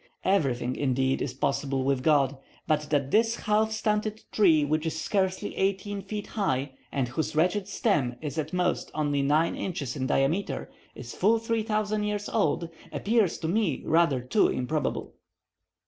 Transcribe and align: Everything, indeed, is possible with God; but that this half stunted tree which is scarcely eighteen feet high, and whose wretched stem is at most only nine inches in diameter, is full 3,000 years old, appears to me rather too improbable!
Everything, 0.25 0.75
indeed, 0.75 1.21
is 1.21 1.35
possible 1.35 1.83
with 1.83 2.01
God; 2.01 2.35
but 2.65 2.89
that 2.89 3.11
this 3.11 3.35
half 3.35 3.71
stunted 3.71 4.23
tree 4.31 4.65
which 4.65 4.87
is 4.87 4.99
scarcely 4.99 5.55
eighteen 5.55 6.01
feet 6.01 6.25
high, 6.25 6.71
and 6.91 7.09
whose 7.09 7.35
wretched 7.35 7.67
stem 7.67 8.15
is 8.19 8.39
at 8.39 8.51
most 8.51 8.89
only 8.95 9.21
nine 9.21 9.55
inches 9.55 9.95
in 9.95 10.07
diameter, 10.07 10.71
is 10.95 11.13
full 11.13 11.37
3,000 11.37 12.03
years 12.03 12.27
old, 12.29 12.67
appears 12.91 13.37
to 13.37 13.47
me 13.47 13.83
rather 13.85 14.19
too 14.21 14.47
improbable! 14.47 15.13